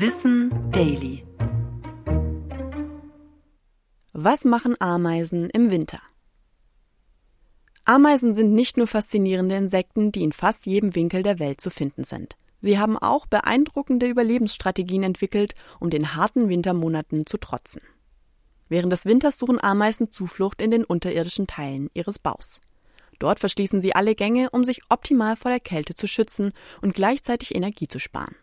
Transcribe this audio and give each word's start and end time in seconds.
Wissen 0.00 0.52
Daily. 0.70 1.24
Was 4.12 4.44
machen 4.44 4.76
Ameisen 4.78 5.50
im 5.50 5.72
Winter? 5.72 5.98
Ameisen 7.84 8.36
sind 8.36 8.54
nicht 8.54 8.76
nur 8.76 8.86
faszinierende 8.86 9.56
Insekten, 9.56 10.12
die 10.12 10.22
in 10.22 10.30
fast 10.30 10.66
jedem 10.66 10.94
Winkel 10.94 11.24
der 11.24 11.40
Welt 11.40 11.60
zu 11.60 11.70
finden 11.70 12.04
sind. 12.04 12.36
Sie 12.60 12.78
haben 12.78 12.96
auch 12.96 13.26
beeindruckende 13.26 14.06
Überlebensstrategien 14.06 15.02
entwickelt, 15.02 15.56
um 15.80 15.90
den 15.90 16.14
harten 16.14 16.48
Wintermonaten 16.48 17.26
zu 17.26 17.36
trotzen. 17.36 17.82
Während 18.68 18.92
des 18.92 19.04
Winters 19.04 19.36
suchen 19.36 19.60
Ameisen 19.60 20.12
Zuflucht 20.12 20.62
in 20.62 20.70
den 20.70 20.84
unterirdischen 20.84 21.48
Teilen 21.48 21.90
ihres 21.92 22.20
Baus. 22.20 22.60
Dort 23.18 23.40
verschließen 23.40 23.82
sie 23.82 23.96
alle 23.96 24.14
Gänge, 24.14 24.50
um 24.50 24.62
sich 24.62 24.80
optimal 24.90 25.34
vor 25.34 25.50
der 25.50 25.58
Kälte 25.58 25.96
zu 25.96 26.06
schützen 26.06 26.52
und 26.82 26.94
gleichzeitig 26.94 27.52
Energie 27.56 27.88
zu 27.88 27.98
sparen. 27.98 28.36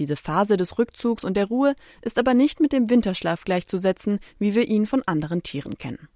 Diese 0.00 0.16
Phase 0.16 0.56
des 0.56 0.78
Rückzugs 0.78 1.24
und 1.24 1.36
der 1.36 1.48
Ruhe 1.48 1.74
ist 2.00 2.18
aber 2.18 2.32
nicht 2.32 2.58
mit 2.58 2.72
dem 2.72 2.88
Winterschlaf 2.88 3.44
gleichzusetzen, 3.44 4.18
wie 4.38 4.54
wir 4.54 4.66
ihn 4.66 4.86
von 4.86 5.02
anderen 5.02 5.42
Tieren 5.42 5.76
kennen. 5.76 6.08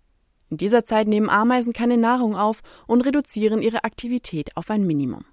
In 0.48 0.56
dieser 0.56 0.86
Zeit 0.86 1.06
nehmen 1.06 1.28
Ameisen 1.28 1.74
keine 1.74 1.98
Nahrung 1.98 2.34
auf 2.34 2.62
und 2.86 3.02
reduzieren 3.02 3.60
ihre 3.60 3.84
Aktivität 3.84 4.56
auf 4.56 4.70
ein 4.70 4.86
Minimum. 4.86 5.26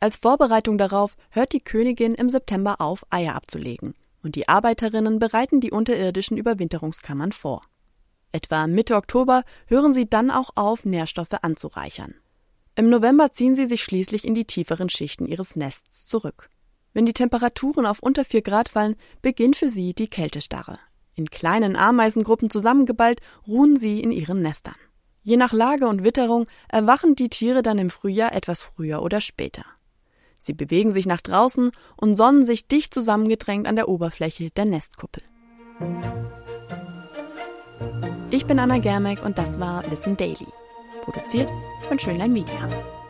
Als 0.00 0.16
Vorbereitung 0.16 0.76
darauf 0.76 1.16
hört 1.30 1.54
die 1.54 1.64
Königin 1.64 2.12
im 2.12 2.28
September 2.28 2.78
auf, 2.78 3.06
Eier 3.08 3.34
abzulegen, 3.36 3.94
und 4.22 4.34
die 4.34 4.50
Arbeiterinnen 4.50 5.18
bereiten 5.18 5.62
die 5.62 5.70
unterirdischen 5.70 6.36
Überwinterungskammern 6.36 7.32
vor. 7.32 7.62
Etwa 8.32 8.66
Mitte 8.66 8.96
Oktober 8.96 9.44
hören 9.66 9.94
sie 9.94 10.10
dann 10.10 10.30
auch 10.30 10.50
auf, 10.56 10.84
Nährstoffe 10.84 11.38
anzureichern. 11.40 12.16
Im 12.74 12.90
November 12.90 13.32
ziehen 13.32 13.54
sie 13.54 13.66
sich 13.66 13.82
schließlich 13.82 14.26
in 14.26 14.34
die 14.34 14.44
tieferen 14.44 14.90
Schichten 14.90 15.24
ihres 15.24 15.56
Nests 15.56 16.04
zurück. 16.04 16.50
Wenn 16.92 17.06
die 17.06 17.12
Temperaturen 17.12 17.86
auf 17.86 18.00
unter 18.00 18.24
4 18.24 18.42
Grad 18.42 18.68
fallen, 18.68 18.96
beginnt 19.22 19.56
für 19.56 19.68
sie 19.68 19.94
die 19.94 20.08
Kältestarre. 20.08 20.78
In 21.14 21.30
kleinen 21.30 21.76
Ameisengruppen 21.76 22.50
zusammengeballt 22.50 23.20
ruhen 23.46 23.76
sie 23.76 24.00
in 24.00 24.12
ihren 24.12 24.42
Nestern. 24.42 24.74
Je 25.22 25.36
nach 25.36 25.52
Lage 25.52 25.86
und 25.86 26.04
Witterung 26.04 26.46
erwachen 26.68 27.14
die 27.14 27.28
Tiere 27.28 27.62
dann 27.62 27.78
im 27.78 27.90
Frühjahr 27.90 28.32
etwas 28.32 28.62
früher 28.62 29.02
oder 29.02 29.20
später. 29.20 29.64
Sie 30.38 30.52
bewegen 30.52 30.90
sich 30.90 31.06
nach 31.06 31.20
draußen 31.20 31.70
und 31.96 32.16
sonnen 32.16 32.44
sich 32.44 32.66
dicht 32.66 32.92
zusammengedrängt 32.92 33.68
an 33.68 33.76
der 33.76 33.88
Oberfläche 33.88 34.50
der 34.50 34.64
Nestkuppel. 34.64 35.22
Ich 38.30 38.46
bin 38.46 38.58
Anna 38.58 38.78
Germeck 38.78 39.22
und 39.24 39.38
das 39.38 39.60
war 39.60 39.88
Wissen 39.90 40.16
Daily. 40.16 40.48
Produziert 41.02 41.50
von 41.86 41.98
Schönlein 41.98 42.32
Media. 42.32 43.01